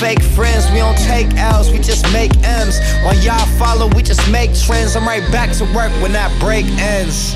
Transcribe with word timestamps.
fake 0.00 0.22
friends, 0.22 0.64
we 0.70 0.78
don't 0.78 0.96
take 0.96 1.28
L's, 1.36 1.70
we 1.70 1.78
just 1.78 2.10
make 2.10 2.32
M's. 2.42 2.80
While 3.04 3.16
y'all 3.16 3.46
follow, 3.58 3.86
we 3.94 4.02
just 4.02 4.24
make 4.30 4.50
trends. 4.54 4.96
I'm 4.96 5.06
right 5.06 5.30
back 5.30 5.54
to 5.58 5.64
work 5.76 5.92
when 6.00 6.12
that 6.12 6.32
break 6.40 6.64
ends. 6.80 7.34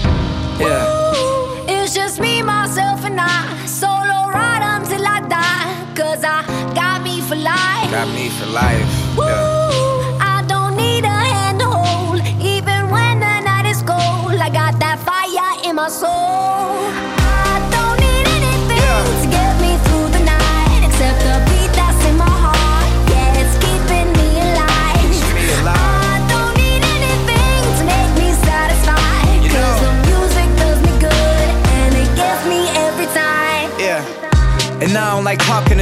Yeah. 0.59 0.89
Ooh, 0.89 1.67
it's 1.69 1.93
just 1.95 2.19
me, 2.21 2.41
myself, 2.43 3.05
and 3.05 3.21
I. 3.21 3.67
Solo 3.67 4.19
ride 4.33 4.65
until 4.65 5.07
I 5.07 5.21
die. 5.29 5.95
Cause 5.95 6.25
I 6.25 6.43
got 6.75 7.03
me 7.03 7.21
for 7.21 7.37
life. 7.37 7.91
Got 7.91 8.09
me 8.15 8.31
for 8.31 8.47
life. 8.47 8.89
Woo, 9.15 9.25
Yeah. 9.25 10.35
I 10.37 10.43
don't 10.49 10.75
need 10.75 11.05
a 11.05 11.09
hand 11.09 11.61
to 11.61 11.69
hold. 11.69 12.21
Even 12.41 12.89
when 12.91 13.21
the 13.21 13.41
night 13.41 13.67
is 13.67 13.83
cold, 13.83 14.41
I 14.41 14.49
got 14.49 14.81
that 14.81 14.99
fire 15.01 15.69
in 15.69 15.77
my 15.77 15.89
soul. 15.89 17.14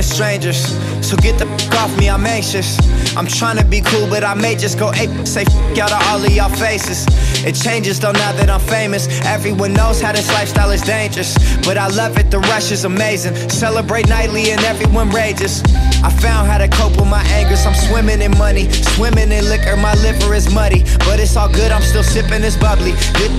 To 0.03 0.15
strangers. 0.15 0.61
So 1.07 1.17
get 1.17 1.39
the 1.39 1.47
f 1.47 1.75
off 1.79 1.99
me, 1.99 2.09
I'm 2.11 2.27
anxious. 2.27 2.79
I'm 3.17 3.27
trying 3.27 3.59
to 3.59 3.65
be 3.65 3.81
cool, 3.81 4.07
but 4.09 4.25
I 4.25 4.35
may 4.35 4.55
just 4.55 4.79
go 4.79 4.93
ape. 4.95 5.27
Say 5.27 5.43
f 5.43 5.79
out 5.79 5.93
of 5.93 6.03
all 6.09 6.25
of 6.25 6.31
y'all 6.31 6.49
faces. 6.51 7.07
It 7.45 7.55
changes 7.55 7.99
though 7.99 8.13
now 8.13 8.33
that 8.33 8.49
I'm 8.49 8.61
famous. 8.61 9.09
Everyone 9.25 9.73
knows 9.73 10.01
how 10.01 10.13
this 10.13 10.29
lifestyle 10.33 10.71
is 10.71 10.83
dangerous. 10.83 11.35
But 11.67 11.77
I 11.77 11.89
love 11.89 12.17
it, 12.19 12.31
the 12.31 12.39
rush 12.39 12.71
is 12.71 12.85
amazing. 12.85 13.35
Celebrate 13.51 14.09
nightly 14.09 14.51
and 14.53 14.61
everyone 14.63 15.11
rages. 15.11 15.63
I 16.05 16.11
found 16.11 16.49
how 16.49 16.59
to 16.59 16.69
cope 16.69 16.97
with 16.97 17.09
my 17.09 17.23
angers. 17.35 17.67
I'm 17.67 17.75
swimming 17.75 18.23
in 18.23 18.37
money, 18.39 18.71
swimming 18.95 19.33
in 19.33 19.45
liquor. 19.49 19.77
My 19.77 19.95
liver 20.03 20.35
is 20.35 20.53
muddy, 20.53 20.83
but 21.07 21.19
it's 21.21 21.37
all 21.37 21.49
good. 21.49 21.73
I'm 21.73 21.83
still 21.83 22.03
sipping 22.03 22.43
this 22.43 22.57
bubbly. 22.57 22.93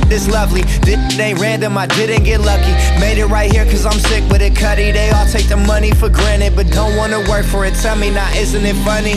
This 0.10 0.24
is 0.24 0.28
lovely. 0.28 0.62
This 0.84 0.98
ain't 1.20 1.40
random. 1.40 1.78
I 1.78 1.88
didn't 1.88 2.24
get 2.24 2.42
lucky. 2.42 2.74
Made 3.00 3.18
it 3.18 3.28
right 3.28 3.52
here 3.52 3.66
cause 3.66 3.86
I'm 3.86 4.00
sick 4.00 4.24
with 4.30 4.42
it, 4.42 4.56
cutty. 4.56 4.92
They 4.92 5.10
all 5.12 5.28
take 5.28 5.48
the 5.48 5.58
money 5.58 5.92
for 5.92 6.10
granted, 6.10 6.56
but 6.56 6.70
don't 6.72 6.96
wanna 6.96 7.20
work 7.30 7.46
for 7.46 7.66
it. 7.66 7.74
Tell 7.76 7.96
me 7.96 8.10
now, 8.10 8.30
isn't 8.34 8.66
it 8.66 8.76
funny? 8.84 9.16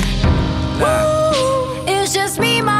Ooh, 0.78 1.84
it's 1.88 2.12
just 2.12 2.38
me, 2.38 2.60
myself, 2.60 2.75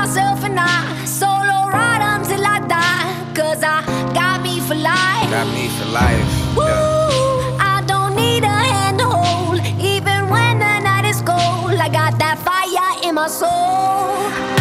Cause 3.57 3.65
I 3.65 4.13
got 4.13 4.43
me 4.43 4.61
for 4.61 4.75
life. 4.75 5.31
Got 5.31 5.47
me 5.55 5.69
for 5.69 5.87
life. 5.87 6.59
Ooh, 6.59 7.57
I 7.59 7.83
don't 7.87 8.15
need 8.15 8.45
a 8.45 8.49
hand 8.49 8.99
to 8.99 9.07
hold. 9.07 9.61
Even 9.81 10.29
when 10.29 10.59
the 10.59 10.81
night 10.81 11.07
is 11.07 11.23
cold, 11.23 11.73
I 11.81 11.89
got 11.89 12.19
that 12.19 12.37
fire 12.45 13.09
in 13.09 13.15
my 13.15 13.29
soul. 13.29 14.56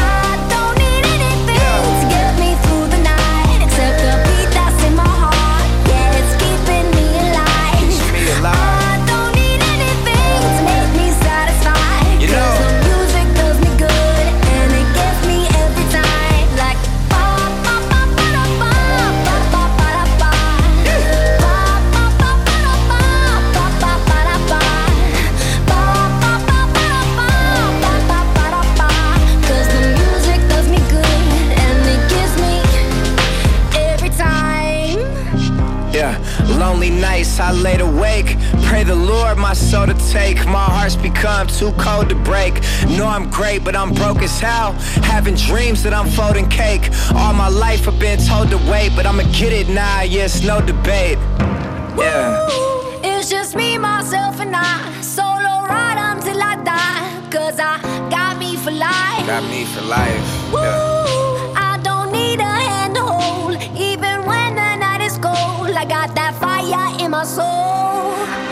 Nights 37.36 37.40
I 37.40 37.52
laid 37.62 37.82
awake. 37.82 38.38
Pray 38.64 38.84
the 38.84 38.96
Lord 38.96 39.38
my 39.38 39.54
soul 39.54 39.88
to 39.88 39.94
take. 40.12 40.38
My 40.46 40.66
heart's 40.66 40.96
become 40.96 41.48
too 41.48 41.72
cold 41.74 42.10
to 42.10 42.16
break. 42.16 42.62
Know 42.98 43.08
I'm 43.08 43.30
great, 43.30 43.64
but 43.64 43.76
I'm 43.76 43.94
broke 43.94 44.22
as 44.22 44.40
hell. 44.40 44.74
Having 45.04 45.36
dreams 45.36 45.84
that 45.84 45.94
I'm 45.94 46.08
folding 46.10 46.50
cake. 46.50 46.90
All 47.16 47.34
my 47.34 47.50
life 47.50 47.88
I've 47.88 48.00
been 48.00 48.20
told 48.20 48.50
to 48.52 48.58
wait, 48.72 48.92
but 48.96 49.06
I'ma 49.06 49.24
get 49.34 49.52
it 49.54 49.70
now. 49.70 50.02
Yeah, 50.02 50.26
it's 50.26 50.44
no 50.44 50.62
debate. 50.62 51.18
Yeah. 51.98 52.48
Ooh, 52.50 53.00
It's 53.04 53.30
just 53.30 53.56
me, 53.56 53.78
myself, 53.78 54.40
and 54.40 54.56
I. 54.56 55.02
Solo 55.02 55.54
ride 55.74 56.00
until 56.12 56.42
I 56.42 56.56
die. 56.64 57.30
Cause 57.32 57.60
I 57.60 57.80
got 58.10 58.38
me 58.38 58.56
for 58.56 58.72
life. 58.72 59.26
Got 59.28 59.44
me 59.50 59.66
for 59.66 59.82
life. 59.82 60.28
Ooh, 60.54 61.54
I 61.56 61.80
don't 61.84 62.12
need 62.12 62.40
a 62.40 62.44
hand 62.70 62.96
to 62.96 63.04
hold. 63.04 63.56
Even 63.78 64.26
when 64.26 64.56
the 64.56 64.76
night 64.78 65.02
is 65.02 65.18
cold, 65.18 65.70
I 65.82 65.86
got 65.86 66.16
that 66.16 66.25
amassou. 67.16 68.45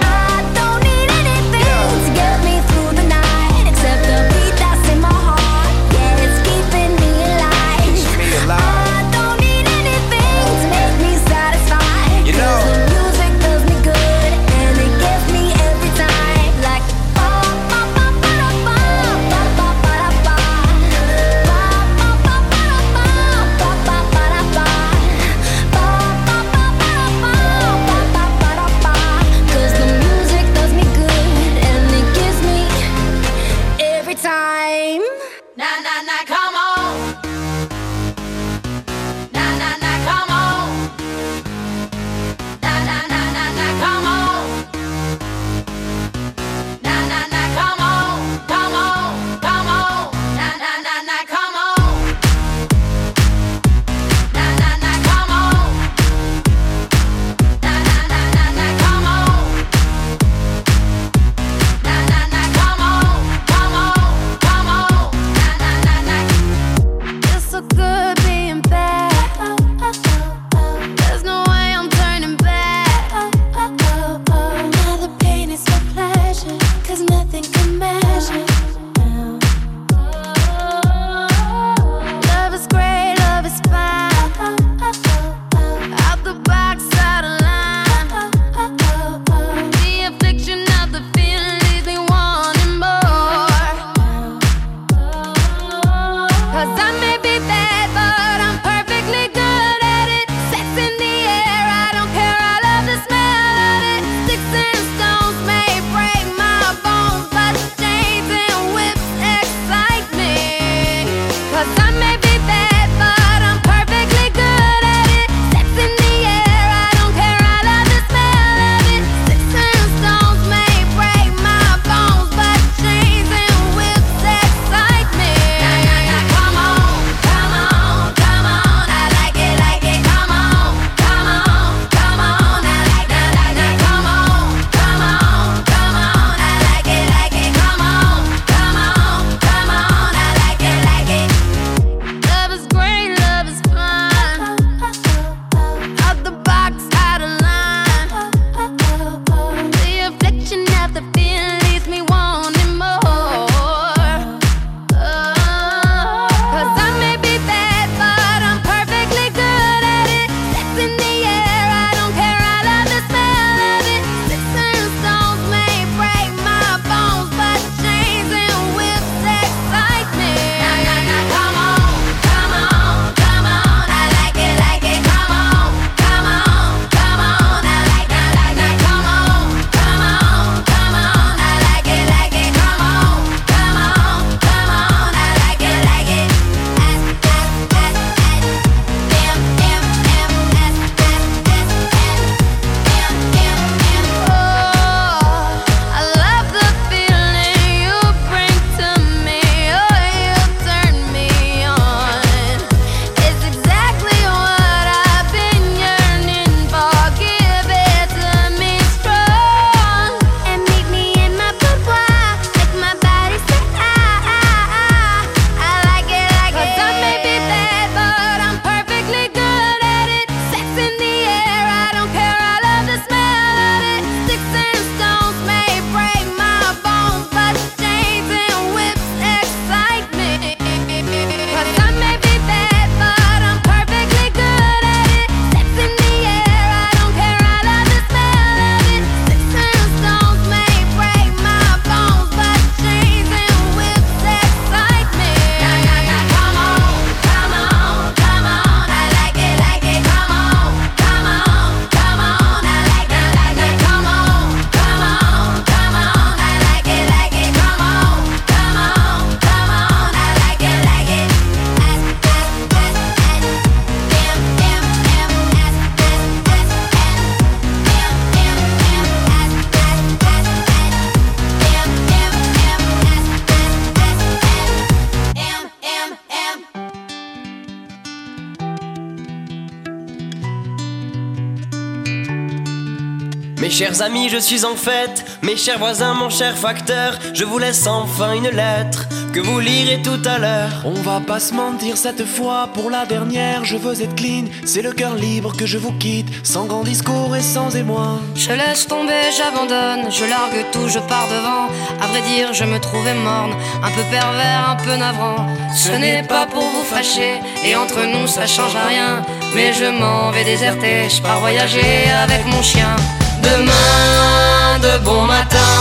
Chers 283.74 284.04
amis, 284.04 284.30
je 284.30 284.38
suis 284.38 284.66
en 284.66 284.76
fête. 284.76 285.26
Mes 285.42 285.58
chers 285.58 285.80
voisins, 285.80 286.14
mon 286.14 286.30
cher 286.30 286.56
facteur, 286.56 287.18
je 287.34 287.44
vous 287.44 287.58
laisse 287.58 287.88
enfin 287.88 288.34
une 288.34 288.50
lettre 288.50 289.08
que 289.34 289.40
vous 289.40 289.60
lirez 289.60 290.00
tout 290.04 290.22
à 290.26 290.38
l'heure. 290.38 290.84
On 290.86 290.94
va 291.02 291.20
pas 291.20 291.40
se 291.40 291.56
mentir 291.56 291.98
cette 291.98 292.24
fois, 292.24 292.70
pour 292.76 292.92
la 292.92 293.08
dernière, 293.08 293.66
je 293.66 293.76
veux 293.76 294.00
être 294.00 294.14
clean. 294.14 294.46
C'est 294.64 294.84
le 294.84 294.92
cœur 294.92 295.16
libre 295.16 295.58
que 295.58 295.66
je 295.66 295.80
vous 295.80 295.92
quitte, 295.94 296.28
sans 296.46 296.66
grand 296.66 296.84
discours 296.84 297.36
et 297.36 297.42
sans 297.42 297.76
émoi. 297.76 298.20
Je 298.36 298.52
laisse 298.52 298.86
tomber, 298.86 299.32
j'abandonne, 299.36 300.12
je 300.12 300.26
largue 300.26 300.66
tout, 300.72 300.88
je 300.88 301.00
pars 301.00 301.28
devant. 301.28 301.66
À 302.00 302.06
vrai 302.08 302.22
dire, 302.22 302.54
je 302.54 302.66
me 302.66 302.80
trouvais 302.80 303.16
morne, 303.16 303.56
un 303.82 303.90
peu 303.90 304.04
pervers, 304.12 304.70
un 304.70 304.76
peu 304.76 304.96
navrant. 304.98 305.48
Ce 305.76 305.92
n'est 305.94 306.22
pas 306.22 306.46
pour 306.46 306.62
vous 306.62 306.84
fâcher, 306.84 307.40
et 307.66 307.76
entre 307.76 308.06
nous 308.06 308.28
ça 308.28 308.46
change 308.46 308.78
rien. 308.88 309.24
Mais 309.56 309.74
je 309.74 309.86
m'en 309.86 310.30
vais 310.30 310.44
déserter, 310.44 311.10
je 311.10 311.24
pars 311.24 311.40
voyager 311.40 312.08
avec 312.24 312.46
mon 312.46 312.62
chien. 312.62 312.96
Demain, 313.44 314.80
de 314.82 315.04
bon 315.04 315.24
matin, 315.26 315.76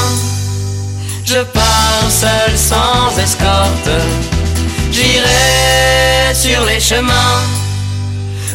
je 1.25 1.41
pars 1.59 2.11
seul 2.11 2.57
sans 2.57 3.17
escorte. 3.19 3.97
J'irai 4.91 6.35
sur 6.35 6.65
les 6.67 6.81
chemins, 6.81 7.41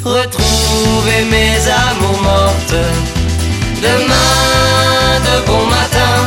retrouver 0.04 1.24
mes 1.32 1.58
amours 1.88 2.22
mortes. 2.22 2.84
Demain, 3.82 5.20
de 5.28 5.46
bon 5.48 5.66
matin, 5.68 6.18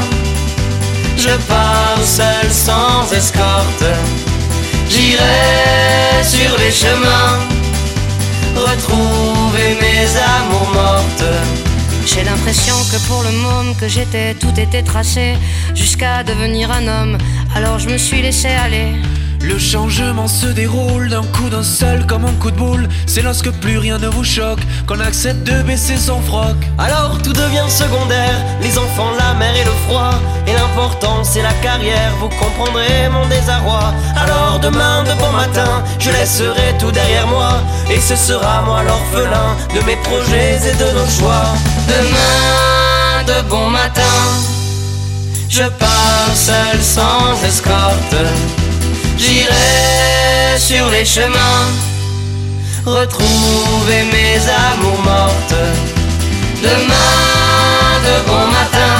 je 1.16 1.34
pars 1.48 2.04
seul 2.04 2.50
sans 2.50 3.12
escorte. 3.12 3.84
J'irai 4.88 6.24
sur 6.24 6.58
les 6.58 6.72
chemins, 6.72 7.38
retrouver 8.56 9.78
mes 9.80 10.06
amours 10.36 10.70
mortes. 10.72 11.69
J'ai 12.12 12.24
l'impression 12.24 12.74
que 12.90 12.98
pour 13.06 13.22
le 13.22 13.30
môme 13.30 13.76
que 13.76 13.86
j'étais, 13.86 14.34
tout 14.34 14.58
était 14.58 14.82
tracé 14.82 15.36
jusqu'à 15.74 16.24
devenir 16.24 16.72
un 16.72 16.88
homme. 16.88 17.16
Alors 17.54 17.78
je 17.78 17.88
me 17.88 17.98
suis 17.98 18.20
laissé 18.20 18.48
aller. 18.48 18.94
Le 19.42 19.58
changement 19.58 20.28
se 20.28 20.46
déroule 20.46 21.08
d'un 21.08 21.24
coup 21.24 21.48
d'un 21.48 21.62
seul 21.62 22.06
comme 22.06 22.26
un 22.26 22.32
coup 22.34 22.50
de 22.50 22.56
boule. 22.56 22.88
C'est 23.06 23.22
lorsque 23.22 23.50
plus 23.50 23.78
rien 23.78 23.98
ne 23.98 24.06
vous 24.06 24.22
choque 24.22 24.60
qu'on 24.86 25.00
accepte 25.00 25.44
de 25.44 25.62
baisser 25.62 25.96
son 25.96 26.20
froc. 26.20 26.56
Alors 26.78 27.18
tout 27.22 27.32
devient 27.32 27.68
secondaire, 27.68 28.38
les 28.60 28.76
enfants, 28.76 29.12
la 29.18 29.32
mer 29.34 29.56
et 29.56 29.64
le 29.64 29.70
froid. 29.88 30.12
Et 30.46 30.52
l'important 30.52 31.24
c'est 31.24 31.42
la 31.42 31.54
carrière, 31.54 32.12
vous 32.20 32.28
comprendrez 32.28 33.08
mon 33.10 33.26
désarroi. 33.28 33.94
Alors 34.14 34.60
demain 34.60 35.04
de 35.04 35.14
bon 35.18 35.32
matin, 35.32 35.84
je 35.98 36.10
laisserai 36.10 36.76
tout 36.78 36.90
derrière 36.90 37.26
moi. 37.26 37.62
Et 37.90 38.00
ce 38.00 38.16
sera 38.16 38.60
moi 38.62 38.82
l'orphelin 38.82 39.56
de 39.74 39.80
mes 39.86 39.96
projets 39.96 40.60
et 40.68 40.74
de 40.74 40.98
nos 40.98 41.08
choix. 41.08 41.46
Demain 41.88 43.24
de 43.26 43.48
bon 43.48 43.70
matin, 43.70 44.18
je 45.48 45.62
pars 45.62 46.34
seul 46.34 46.82
sans 46.82 47.42
escorte. 47.42 48.14
J'irai 49.22 50.58
sur 50.58 50.88
les 50.88 51.04
chemins 51.04 51.68
retrouver 52.86 54.04
mes 54.10 54.38
amours 54.70 55.02
mortes. 55.02 55.62
Demain 56.62 58.00
de 58.06 58.14
bon 58.26 58.46
matin, 58.58 58.96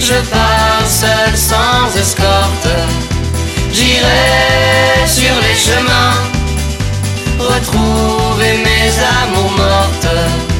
je 0.00 0.14
pars 0.30 0.88
seul 0.88 1.36
sans 1.36 1.94
escorte. 2.00 2.68
J'irai 3.70 5.06
sur 5.06 5.34
les 5.44 5.56
chemins 5.66 6.16
retrouver 7.38 8.52
mes 8.64 8.88
amours 9.22 9.52
mortes. 9.58 10.55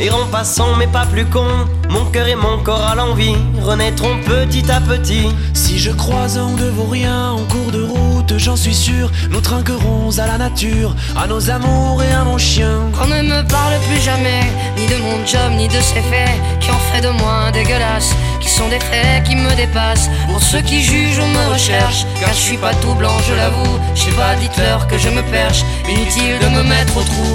Errant 0.00 0.26
passant 0.30 0.76
mais 0.76 0.86
pas 0.86 1.06
plus 1.06 1.26
con. 1.26 1.46
Mon 1.88 2.04
cœur 2.06 2.28
et 2.28 2.36
mon 2.36 2.58
corps 2.58 2.86
à 2.86 2.94
l'envie 2.94 3.36
renaîtront 3.60 4.16
petit 4.26 4.70
à 4.70 4.80
petit. 4.80 5.28
Si 5.54 5.78
je 5.78 5.90
croise 5.90 6.38
un 6.38 6.54
de 6.54 6.68
vos 6.70 6.86
riens 6.86 7.32
en 7.32 7.44
cours 7.44 7.72
de 7.72 7.82
route, 7.82 8.38
j'en 8.38 8.56
suis 8.56 8.74
sûr, 8.74 9.10
nous 9.30 9.40
trinquerons 9.40 10.18
à 10.18 10.26
la 10.26 10.38
nature, 10.38 10.94
à 11.16 11.26
nos 11.26 11.50
amours 11.50 12.02
et 12.02 12.12
à 12.12 12.24
mon 12.24 12.38
chien. 12.38 12.78
Qu'on 12.96 13.08
ne 13.08 13.22
me 13.22 13.42
parle 13.48 13.74
plus 13.88 14.00
jamais, 14.00 14.44
ni 14.76 14.86
de 14.86 14.96
mon 15.02 15.26
job, 15.26 15.52
ni 15.56 15.68
de 15.68 15.80
ses 15.80 16.02
faits, 16.02 16.38
qui 16.60 16.70
en 16.70 16.78
fait 16.92 17.00
de 17.00 17.10
moi 17.10 17.46
un 17.48 17.50
dégueulasse, 17.50 18.14
qui 18.40 18.48
sont 18.48 18.68
des 18.68 18.80
faits 18.80 19.24
qui 19.24 19.36
me 19.36 19.54
dépassent. 19.56 20.10
Pour 20.28 20.42
ceux 20.42 20.60
qui 20.60 20.82
jugent, 20.82 21.20
on 21.20 21.28
me 21.28 21.52
recherche, 21.52 22.06
car 22.20 22.30
je 22.30 22.40
suis 22.40 22.58
pas 22.58 22.74
tout 22.74 22.94
blanc, 22.94 23.16
je 23.28 23.34
l'avoue. 23.34 23.78
Je 23.94 24.02
sais 24.02 24.10
pas, 24.12 24.34
dites-leur 24.36 24.86
que 24.86 24.96
je 24.98 25.08
me 25.08 25.22
perche, 25.22 25.64
inutile 25.88 26.38
de 26.40 26.48
me 26.56 26.62
mettre 26.62 26.96
au 26.96 27.02
trou. 27.02 27.32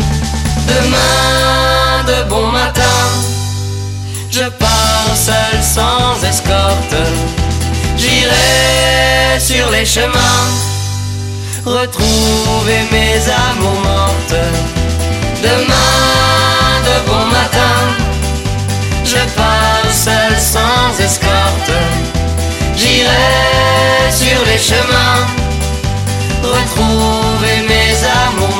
Demain 0.67 1.14
je 4.35 4.49
pars 4.59 5.15
seul 5.15 5.63
sans 5.63 6.21
escorte. 6.27 7.01
J'irai 7.97 9.39
sur 9.39 9.69
les 9.71 9.85
chemins 9.85 10.47
retrouver 11.65 12.81
mes 12.91 13.17
amours 13.47 13.81
mortes. 13.89 14.41
Demain 15.41 16.71
de 16.87 16.95
bon 17.09 17.25
matin, 17.37 17.79
je 19.05 19.21
pars 19.39 19.93
seul 20.05 20.35
sans 20.37 20.91
escorte. 21.01 21.77
J'irai 22.75 24.11
sur 24.11 24.39
les 24.49 24.57
chemins 24.57 25.21
retrouver 26.43 27.57
mes 27.69 27.95
amours 28.25 28.54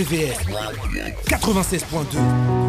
RVVS 0.00 0.38
96.2. 1.28 2.59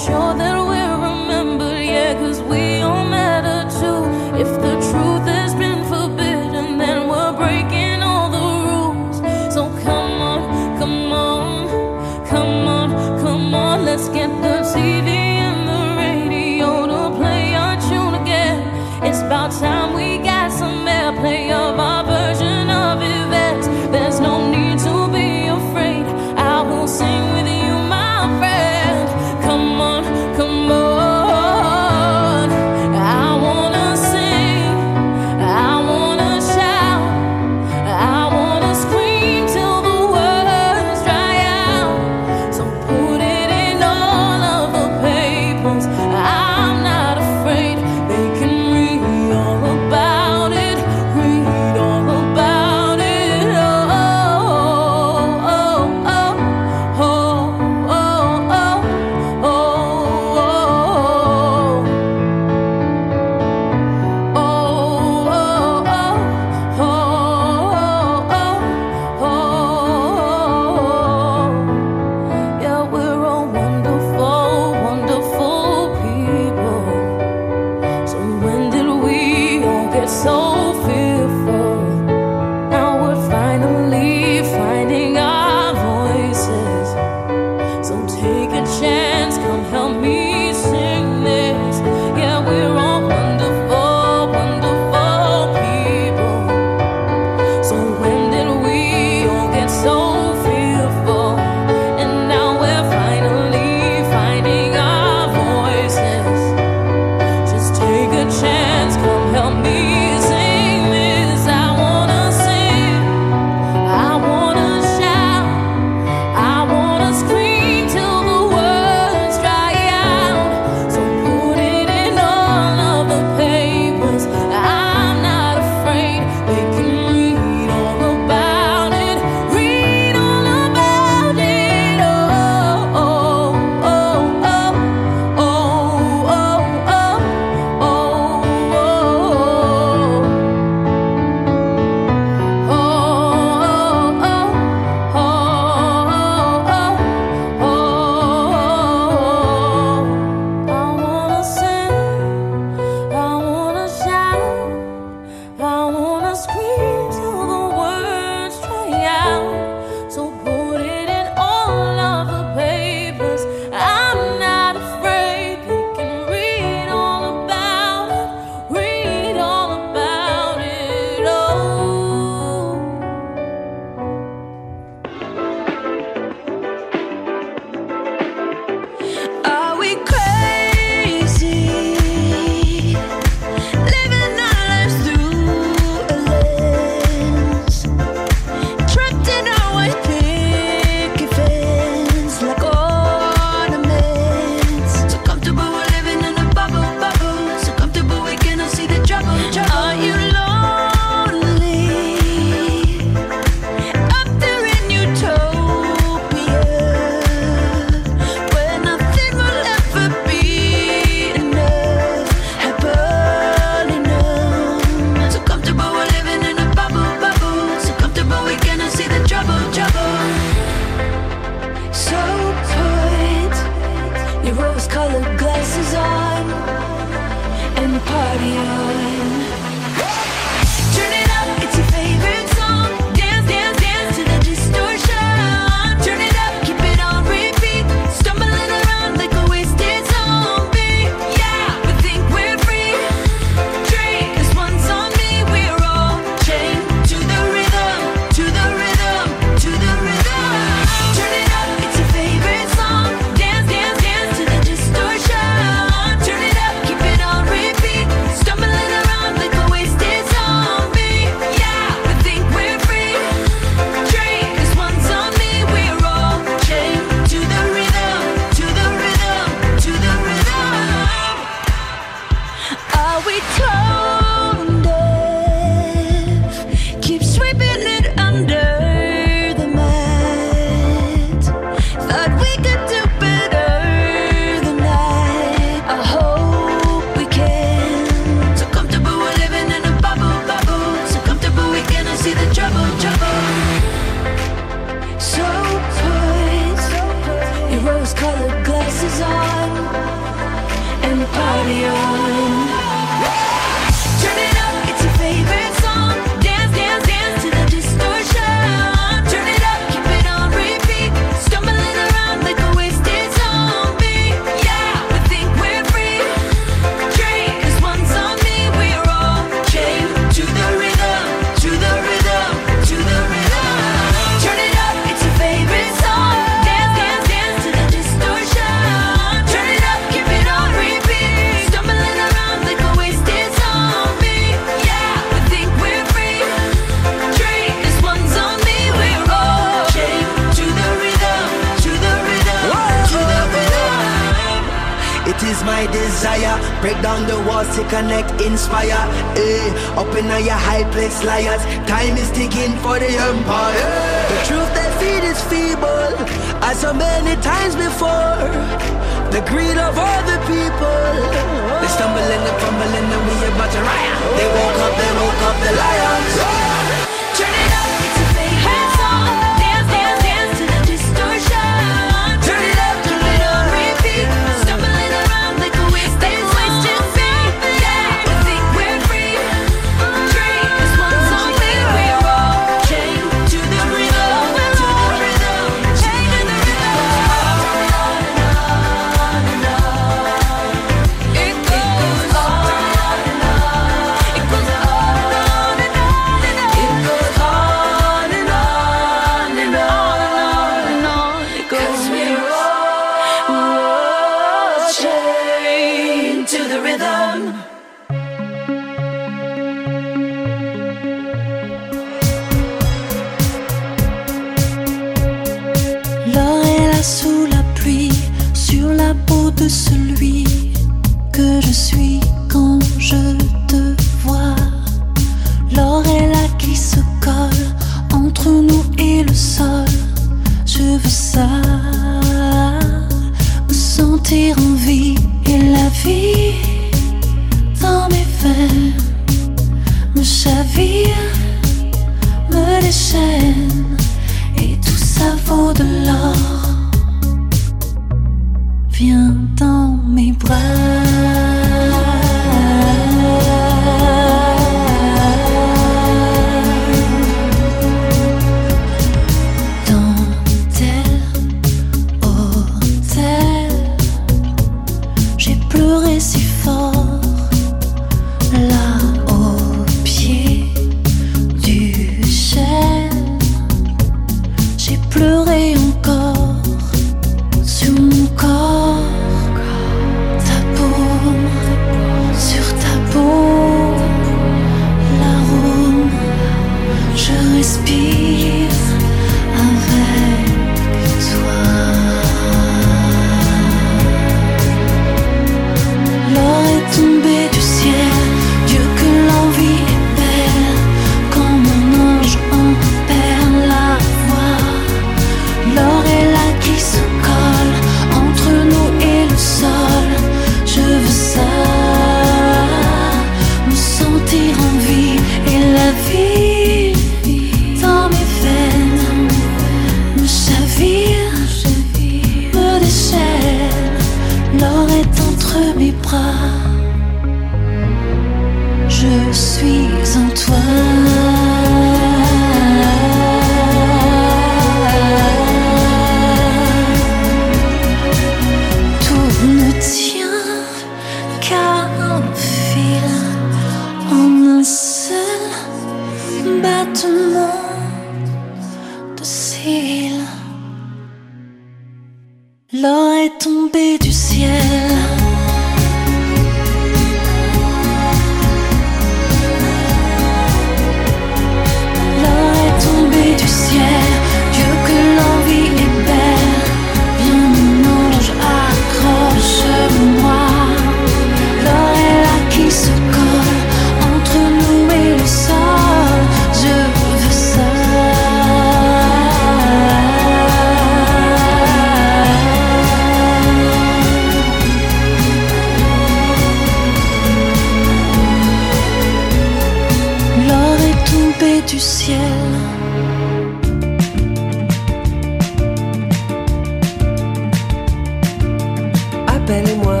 Appelle-moi 599.28 600.00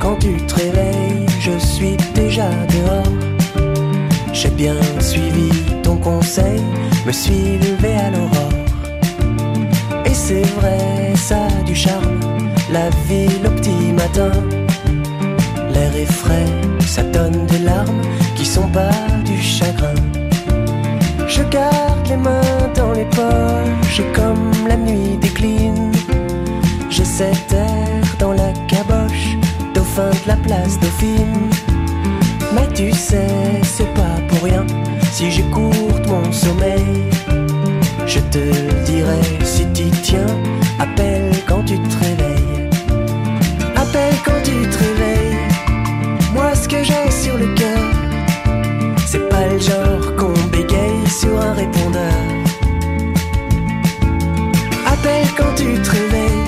quand 0.00 0.16
tu 0.16 0.34
te 0.46 0.54
réveilles, 0.54 1.26
je 1.38 1.58
suis 1.58 1.96
déjà 2.14 2.48
dehors. 2.68 3.12
J'ai 4.32 4.48
bien 4.48 4.76
suivi 4.98 5.50
ton 5.82 5.96
conseil, 5.96 6.62
me 7.04 7.12
suis 7.12 7.58
levé 7.58 7.96
à 7.96 8.10
l'aurore. 8.10 8.54
Et 10.06 10.14
c'est 10.14 10.46
vrai, 10.58 11.12
ça 11.16 11.48
a 11.48 11.62
du 11.64 11.74
charme, 11.74 12.20
la 12.72 12.88
ville 13.06 13.46
au 13.46 13.50
petit 13.50 13.92
matin. 13.92 14.32
L'air 15.74 15.94
est 15.94 16.10
frais, 16.10 16.46
ça 16.86 17.02
donne 17.02 17.44
des 17.46 17.58
larmes 17.58 18.00
qui 18.36 18.46
sont 18.46 18.68
pas 18.68 18.90
du 19.26 19.38
chagrin. 19.38 19.94
Je 21.30 21.42
garde 21.44 22.08
les 22.08 22.16
mains 22.16 22.72
dans 22.74 22.90
les 22.90 23.04
poches 23.04 24.02
comme 24.12 24.50
la 24.66 24.76
nuit 24.76 25.16
décline, 25.16 25.92
j'ai 26.88 27.04
cet 27.04 27.52
air 27.52 28.02
dans 28.18 28.32
la 28.32 28.52
caboche, 28.66 29.36
dauphin 29.72 30.10
de 30.10 30.26
la 30.26 30.34
place 30.34 30.80
dauphine. 30.80 31.50
Mais 32.52 32.66
tu 32.74 32.90
sais, 32.90 33.60
c'est 33.62 33.94
pas 33.94 34.16
pour 34.26 34.42
rien 34.42 34.66
si 35.12 35.30
j'écoute 35.30 36.04
mon 36.08 36.32
sommeil. 36.32 37.08
Je 38.06 38.18
te 38.18 38.82
dirai 38.84 39.20
si 39.44 39.66
tu 39.72 39.84
tiens, 40.02 40.26
appelle 40.80 41.30
quand 41.46 41.62
tu 41.64 41.78
te 41.78 41.96
réveilles. 42.04 42.70
Appelle 43.76 44.16
quand 44.24 44.42
tu 44.42 44.68
te 44.68 44.78
réveilles. 44.78 45.38
Moi, 46.34 46.56
ce 46.56 46.66
que 46.66 46.82
j'ai 46.82 47.08
sur 47.10 47.38
le 47.38 47.54
cœur, 47.54 47.90
c'est 49.06 49.28
pas 49.28 49.46
le 49.46 49.58
genre 49.60 50.16
sur 51.20 51.38
un 51.38 51.52
répondeur. 51.52 52.14
Appelle 54.86 55.28
quand 55.36 55.54
tu 55.54 55.68
te 55.82 55.90
réveilles, 55.90 56.46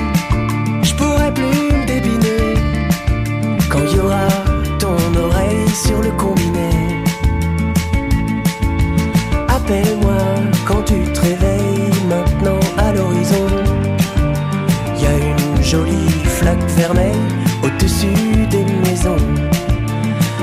je 0.82 0.94
pourrais 0.94 1.32
plus 1.34 1.64
me 1.78 1.86
débiner. 1.86 2.54
Quand 3.70 3.84
il 3.90 3.96
y 3.96 4.00
aura 4.00 4.28
ton 4.78 4.96
oreille 5.26 5.68
sur 5.68 6.00
le 6.00 6.10
combiné. 6.12 6.70
Appelle-moi 9.48 10.22
quand 10.66 10.82
tu 10.84 11.00
te 11.12 11.20
réveilles 11.20 11.92
maintenant 12.08 12.60
à 12.78 12.92
l'horizon. 12.94 13.48
Y 15.02 15.06
a 15.06 15.14
une 15.32 15.62
jolie 15.62 16.14
flaque 16.38 16.66
vermeille 16.78 17.26
au-dessus 17.62 18.46
des 18.50 18.64
maisons. 18.84 19.26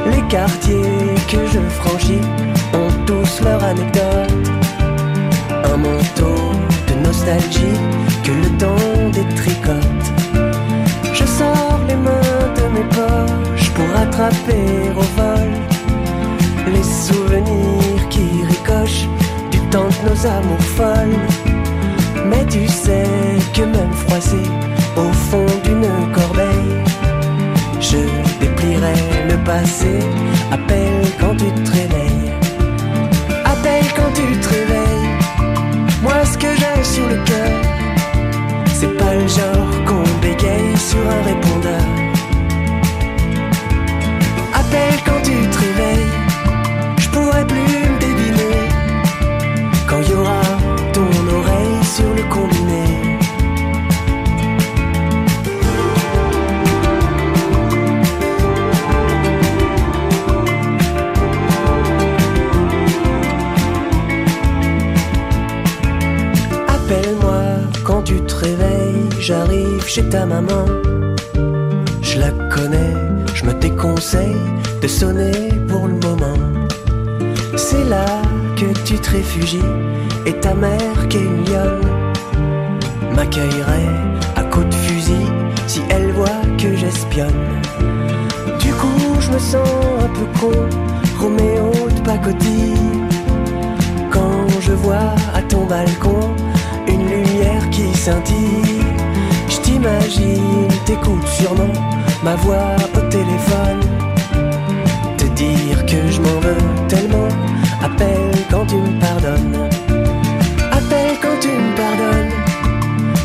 Les 0.05 0.21
quartiers 0.27 1.15
que 1.31 1.39
je 1.51 1.61
franchis 1.81 2.21
tous 3.37 3.47
anecdote. 3.47 4.49
Un 5.65 5.77
manteau 5.77 6.51
de 6.87 6.93
nostalgie 7.05 7.79
que 8.23 8.31
le 8.31 8.57
temps 8.57 9.09
détricote. 9.11 10.07
Je 11.13 11.25
sors 11.25 11.79
les 11.87 11.95
mains 11.95 12.47
de 12.57 12.65
mes 12.73 12.87
poches 12.89 13.69
pour 13.71 13.89
attraper 13.99 14.89
au 14.95 15.05
vol 15.19 15.49
les 16.73 16.83
souvenirs 16.83 18.09
qui 18.09 18.27
ricochent 18.47 19.07
du 19.51 19.59
temps 19.69 19.89
de 19.89 20.09
nos 20.09 20.25
amours 20.25 20.69
folles. 20.77 21.19
Mais 22.29 22.45
tu 22.45 22.67
sais 22.67 23.37
que 23.53 23.61
même 23.63 23.93
froissé 23.93 24.43
au 24.97 25.11
fond 25.29 25.45
d'une 25.63 26.13
corbeille, 26.13 26.83
je 27.79 27.97
déplierai 28.39 28.93
le 29.29 29.37
passé. 29.43 30.18
Genre 39.29 39.83
qu'on 39.85 40.03
bégaye 40.21 40.77
sur 40.77 40.99
un 40.99 41.21
répondeur. 41.23 41.85
Appelle 44.53 45.08
chez 69.99 70.09
ta 70.09 70.25
maman. 70.25 70.65
Je 72.01 72.19
la 72.19 72.31
connais, 72.53 72.93
je 73.33 73.43
me 73.45 73.53
déconseille 73.53 74.41
de 74.81 74.88
sonner 74.88 75.49
pour 75.67 75.88
le 75.88 75.95
moment. 76.07 76.39
C'est 77.55 77.85
là 77.85 78.05
que 78.55 78.67
tu 78.85 78.95
te 78.95 79.09
réfugies 79.12 79.71
et 80.25 80.33
ta 80.33 80.53
mère 80.53 81.07
qui 81.09 81.17
est 81.17 81.27
une 81.31 81.43
lionne 81.45 81.81
m'accueillerait 83.15 83.95
à 84.35 84.43
coups 84.43 84.69
de 84.69 84.75
fusil 84.75 85.27
si 85.67 85.81
elle 85.89 86.12
voit 86.12 86.43
que 86.57 86.75
j'espionne. 86.75 87.41
Du 88.59 88.71
coup, 88.71 89.05
je 89.19 89.31
me 89.31 89.39
sens 89.39 89.69
un 90.05 90.12
peu 90.17 90.27
con, 90.39 90.59
Roméo 91.19 91.71
de 91.95 92.01
pacotille. 92.01 92.88
Quand 94.12 94.47
je 94.62 94.71
vois 94.71 95.13
à 95.33 95.41
ton 95.41 95.65
balcon 95.65 96.21
une 96.88 97.05
lumière 97.09 97.69
qui 97.71 97.93
scintille, 97.93 98.78
je 99.79 99.87
t'imagine, 99.87 100.67
t'écoutes 100.85 101.27
sûrement 101.27 101.73
ma 102.23 102.35
voix 102.35 102.75
au 102.95 103.01
téléphone. 103.09 103.79
Te 105.17 105.25
dire 105.35 105.85
que 105.85 106.11
je 106.11 106.21
m'en 106.21 106.39
veux 106.39 106.87
tellement, 106.87 107.27
appelle 107.81 108.31
quand 108.49 108.65
tu 108.65 108.75
me 108.75 108.99
pardonnes. 108.99 109.69
Appelle 110.71 111.17
quand 111.21 111.39
tu 111.39 111.49
me 111.49 111.75
pardonnes. 111.75 112.31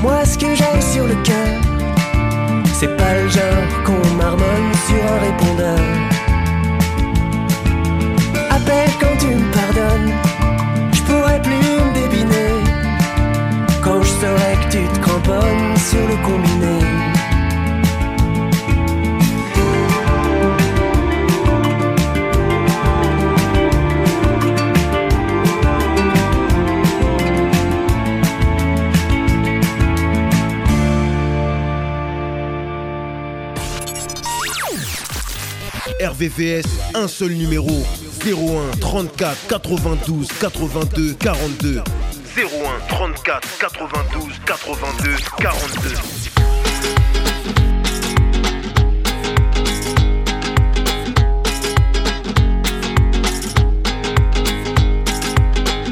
Moi, 0.02 0.24
ce 0.24 0.38
que 0.38 0.54
j'ai 0.54 0.80
sur 0.80 1.06
le 1.06 1.14
cœur, 1.22 1.60
c'est 2.72 2.96
pas 2.96 3.14
le 3.14 3.28
genre 3.28 3.82
qu'on 3.84 4.16
marmonne 4.16 4.72
sur 4.86 5.02
un 5.12 5.18
répondeur. 5.26 5.78
Appelle 8.50 8.90
quand 9.00 9.16
tu 9.18 9.34
me 9.34 9.52
pardonnes, 9.52 10.12
je 10.92 11.02
pourrais 11.02 11.42
plus 11.42 11.52
me 11.54 11.94
débiner. 11.94 12.54
Quand 13.82 14.02
je 14.02 14.08
saurais 14.08 14.56
que 14.62 14.72
tu 14.72 14.93
bonne 15.24 15.76
sur 15.76 16.06
le 16.06 16.16
combiné. 16.24 17.14
RVVS, 36.00 36.64
un 36.94 37.08
seul 37.08 37.32
numéro 37.32 37.82
01 38.24 38.76
34 38.78 39.46
92 39.48 40.28
82 40.38 41.14
42. 41.14 41.82
01 42.34 42.80
34 42.88 43.48
92 43.88 44.34
82 44.34 45.18
42. 45.78 46.34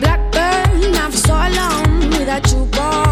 Blackburn, 0.01 0.95
I've 0.97 1.15
so 1.15 1.33
long 1.33 2.11
without 2.11 2.51
you, 2.53 2.65
boy. 2.67 3.12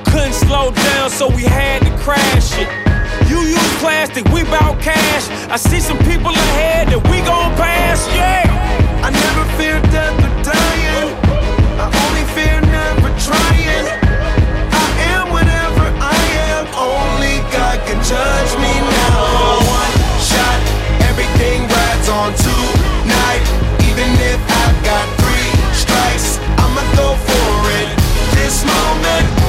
Couldn't 0.11 0.33
slow 0.33 0.71
down, 0.71 1.09
so 1.09 1.29
we 1.29 1.43
had 1.43 1.83
to 1.87 1.91
crash 2.03 2.59
it. 2.59 2.67
You 3.31 3.39
use 3.47 3.73
plastic, 3.79 4.25
we 4.27 4.43
bout 4.43 4.75
cash. 4.81 5.29
I 5.47 5.55
see 5.55 5.79
some 5.79 5.97
people 5.99 6.35
ahead 6.35 6.89
that 6.89 6.99
we 7.07 7.23
gon' 7.23 7.55
pass, 7.55 8.03
yeah. 8.11 8.43
I 8.99 9.09
never 9.09 9.43
fear 9.55 9.79
death 9.87 10.11
or 10.19 10.33
dying. 10.43 11.15
I 11.79 11.87
only 11.87 12.25
fear 12.35 12.59
never 12.59 13.07
trying. 13.23 13.87
I 14.83 14.87
am 15.15 15.31
whatever 15.31 15.87
I 15.95 16.19
am. 16.51 16.67
Only 16.75 17.39
God 17.55 17.79
can 17.87 17.95
judge 18.03 18.51
me 18.59 18.73
now. 18.83 19.63
One 19.63 19.95
shot, 20.19 20.59
everything 21.07 21.71
rides 21.71 22.07
on 22.11 22.35
tonight. 22.35 23.43
Even 23.87 24.11
if 24.27 24.43
I've 24.43 24.79
got 24.83 25.07
three 25.23 25.51
strikes, 25.71 26.35
I'ma 26.59 26.83
go 26.99 27.15
for 27.15 27.51
it. 27.79 27.89
This 28.35 28.67
moment, 28.67 29.40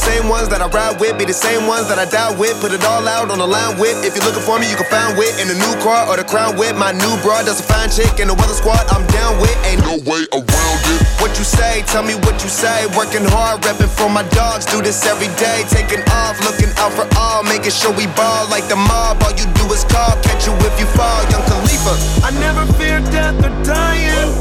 same 0.00 0.32
ones 0.32 0.48
that 0.48 0.64
I 0.64 0.68
ride 0.72 0.96
with 0.96 1.20
be 1.20 1.28
the 1.28 1.36
same 1.36 1.68
ones 1.68 1.86
that 1.92 2.00
I 2.00 2.08
die 2.08 2.32
with. 2.40 2.56
Put 2.64 2.72
it 2.72 2.80
all 2.88 3.04
out 3.04 3.28
on 3.28 3.38
the 3.38 3.46
line 3.46 3.76
with. 3.76 4.00
If 4.00 4.16
you're 4.16 4.24
looking 4.24 4.42
for 4.42 4.56
me, 4.56 4.64
you 4.72 4.76
can 4.80 4.88
find 4.88 5.12
wit 5.20 5.36
in 5.36 5.46
the 5.52 5.58
new 5.60 5.74
car 5.84 6.08
or 6.08 6.16
the 6.16 6.24
crown 6.24 6.56
with. 6.56 6.72
My 6.72 6.96
new 6.96 7.14
broad 7.20 7.44
does 7.44 7.60
a 7.60 7.66
fine 7.68 7.92
chick 7.92 8.16
in 8.16 8.32
the 8.32 8.36
weather 8.36 8.56
squad. 8.56 8.80
I'm 8.88 9.04
down 9.12 9.36
with. 9.36 9.52
Ain't 9.68 9.84
no 9.84 10.00
way 10.08 10.24
around 10.32 10.80
it. 10.88 11.00
What 11.20 11.36
you 11.36 11.44
say? 11.44 11.84
Tell 11.92 12.02
me 12.02 12.16
what 12.24 12.40
you 12.40 12.48
say. 12.48 12.88
Working 12.96 13.28
hard, 13.28 13.60
repping 13.60 13.92
for 13.92 14.08
my 14.08 14.24
dogs. 14.32 14.64
Do 14.64 14.80
this 14.80 15.04
every 15.04 15.28
day. 15.36 15.68
Taking 15.68 16.00
off, 16.24 16.40
looking 16.48 16.72
out 16.80 16.96
for 16.96 17.04
all. 17.20 17.44
Making 17.44 17.74
sure 17.76 17.92
we 17.92 18.08
ball 18.16 18.48
like 18.48 18.64
the 18.72 18.80
mob. 18.80 19.20
All 19.20 19.36
you 19.36 19.44
do 19.52 19.68
is 19.68 19.84
call. 19.84 20.16
Catch 20.24 20.48
you 20.48 20.56
if 20.64 20.74
you 20.80 20.88
fall. 20.96 21.20
Young 21.28 21.44
Khalifa. 21.44 21.94
I 22.24 22.32
never 22.40 22.64
fear 22.80 23.04
death 23.12 23.36
or 23.44 23.52
dying. 23.68 24.32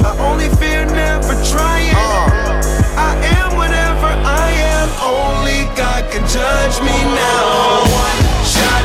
I 0.00 0.16
only 0.32 0.48
fear 0.56 0.88
never 0.88 1.36
trying. 1.52 1.92
Uh. 1.92 2.64
I 2.96 3.12
am 3.36 3.56
whatever 3.56 3.83
I 4.24 4.50
am. 4.76 4.88
Only 5.04 5.68
God 5.76 6.08
can 6.10 6.24
judge 6.26 6.76
me 6.80 6.96
now. 7.12 7.84
One 7.84 8.20
shot, 8.44 8.84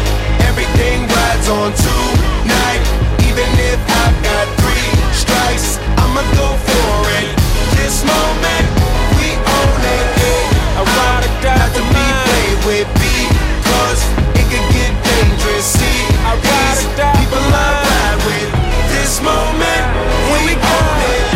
everything 0.52 1.08
rides 1.08 1.48
on 1.50 1.72
tonight. 1.74 2.84
Even 3.24 3.48
if 3.72 3.80
I've 4.04 4.18
got 4.24 4.46
three 4.60 4.92
strikes, 5.16 5.80
I'ma 5.96 6.24
go 6.36 6.48
for 6.68 6.92
it. 7.24 7.30
This 7.80 8.04
moment, 8.04 8.66
we 9.16 9.32
own 9.40 9.82
it. 9.98 10.08
I 10.76 10.84
ride 10.84 11.24
or 11.28 11.34
die 11.44 11.56
Not 11.60 11.72
to 11.76 11.84
be 11.84 12.06
played 12.24 12.60
with 12.68 12.88
because 13.00 14.02
it 14.40 14.46
could 14.52 14.68
get 14.76 14.92
dangerous. 15.04 15.66
See, 15.66 16.00
I 16.24 16.36
ride 16.36 16.80
or 16.84 16.92
die 16.96 17.16
people 17.20 17.44
I 17.44 17.72
ride 17.88 18.20
with. 18.28 18.50
This 18.92 19.20
moment, 19.24 19.84
we 20.32 20.56
own 20.56 20.98
it. 21.16 21.28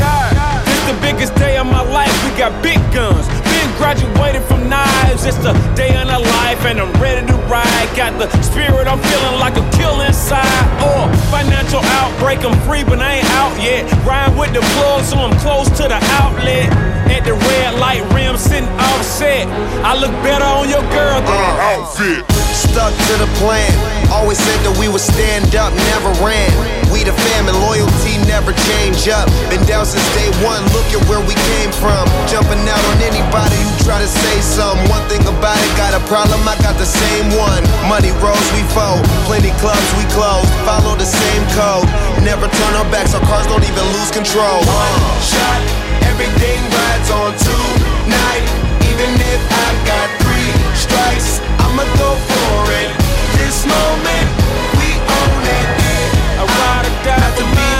This 0.68 0.82
the 0.88 0.98
biggest 1.02 1.36
day 1.36 1.58
of 1.58 1.68
my 1.68 1.84
life. 1.84 2.14
We 2.24 2.32
got 2.38 2.52
big 2.64 2.80
guns. 2.94 3.43
Graduated 3.84 4.44
from 4.44 4.70
knives. 4.70 5.26
It's 5.26 5.36
the 5.44 5.52
day 5.76 5.92
in 5.92 6.08
a 6.08 6.18
life, 6.40 6.64
and 6.64 6.80
I'm 6.80 6.94
ready 7.04 7.20
to 7.28 7.36
ride. 7.52 7.90
Got 8.00 8.16
the 8.16 8.32
spirit, 8.40 8.88
I'm 8.88 8.98
feeling 9.12 9.38
like 9.44 9.60
a 9.60 9.66
kill 9.76 10.00
inside. 10.00 10.64
Or 10.80 11.12
financial 11.28 11.84
outbreak, 12.00 12.48
I'm 12.48 12.56
free, 12.64 12.86
but 12.86 13.04
I 13.04 13.20
ain't 13.20 13.30
out 13.36 13.52
yet. 13.60 13.84
Ride 14.08 14.32
with 14.40 14.54
the 14.56 14.64
plug, 14.80 15.04
so 15.04 15.18
I'm 15.18 15.36
close 15.44 15.68
to 15.84 15.84
the 15.92 16.00
outlet. 16.24 16.72
At 17.12 17.28
the 17.28 17.34
red 17.34 17.76
light 17.78 18.08
rim, 18.16 18.38
sitting 18.38 18.72
offset. 18.80 19.52
I 19.84 20.00
look 20.00 20.16
better 20.24 20.48
on 20.48 20.70
your 20.70 20.88
girl 20.88 21.20
than 21.20 21.36
uh, 21.36 21.52
her 21.52 21.60
outfit. 21.76 22.24
Stuck 22.56 22.96
to 23.12 23.14
the 23.20 23.28
plan. 23.44 23.68
Always 24.16 24.40
said 24.40 24.64
that 24.64 24.80
we 24.80 24.88
would 24.88 25.04
stand 25.04 25.60
up, 25.60 25.76
never 25.92 26.08
ran. 26.24 26.83
We 26.94 27.02
the 27.02 27.12
fam 27.26 27.50
and 27.50 27.58
loyalty 27.58 28.22
never 28.30 28.54
change 28.70 29.10
up. 29.10 29.26
Been 29.50 29.66
down 29.66 29.82
since 29.82 30.06
day 30.14 30.30
one, 30.46 30.62
look 30.78 30.86
at 30.94 31.02
where 31.10 31.26
we 31.26 31.34
came 31.58 31.74
from. 31.82 32.06
Jumping 32.30 32.62
out 32.70 32.84
on 32.94 33.02
anybody 33.02 33.58
who 33.58 33.74
try 33.82 33.98
to 33.98 34.06
say 34.06 34.38
something. 34.46 34.86
One 34.94 35.02
thing 35.10 35.26
about 35.26 35.58
it, 35.58 35.74
got 35.74 35.98
a 35.98 36.02
problem, 36.06 36.46
I 36.46 36.54
got 36.62 36.78
the 36.78 36.86
same 36.86 37.34
one. 37.34 37.66
Money 37.90 38.14
rolls, 38.22 38.46
we 38.54 38.62
fold. 38.78 39.02
Plenty 39.26 39.50
clubs, 39.58 39.90
we 39.98 40.06
close. 40.14 40.46
Follow 40.70 40.94
the 40.94 41.10
same 41.10 41.44
code. 41.58 41.90
Never 42.22 42.46
turn 42.46 42.74
our 42.78 42.86
backs, 42.94 43.18
our 43.18 43.26
cars 43.26 43.50
don't 43.50 43.66
even 43.66 43.86
lose 43.98 44.14
control. 44.14 44.62
One 44.62 44.94
shot, 45.18 45.62
everything 46.06 46.62
rides 46.62 47.10
on 47.10 47.34
tonight. 47.42 48.46
Even 48.86 49.10
if 49.18 49.42
I've 49.50 49.82
got 49.90 50.08
three 50.22 50.54
strikes, 50.78 51.42
I'ma 51.58 51.90
go 51.98 52.14
for 52.30 52.70
it. 52.70 52.94
This 53.42 53.66
moment. 53.66 54.30
I 54.38 54.43
got 57.18 57.38
to 57.38 57.44
be 57.56 57.73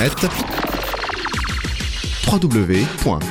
internet 0.00 0.32
www.rdvs.fr. 2.26 3.30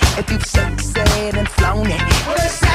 if 0.17 0.31
you've 0.31 0.45
sexed 0.45 0.97
and 0.97 1.47
flown 1.49 1.87
it. 1.89 2.70